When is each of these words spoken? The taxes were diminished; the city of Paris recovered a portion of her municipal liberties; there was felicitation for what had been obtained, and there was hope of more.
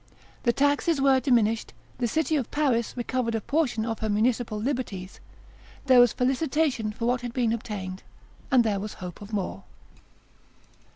The 0.41 0.51
taxes 0.51 0.99
were 0.99 1.19
diminished; 1.19 1.73
the 1.99 2.07
city 2.07 2.35
of 2.35 2.49
Paris 2.49 2.97
recovered 2.97 3.35
a 3.35 3.39
portion 3.39 3.85
of 3.85 3.99
her 3.99 4.09
municipal 4.09 4.57
liberties; 4.59 5.19
there 5.85 5.99
was 5.99 6.11
felicitation 6.11 6.91
for 6.91 7.05
what 7.05 7.21
had 7.21 7.33
been 7.33 7.53
obtained, 7.53 8.01
and 8.49 8.63
there 8.63 8.79
was 8.79 8.95
hope 8.95 9.21
of 9.21 9.31
more. 9.31 9.61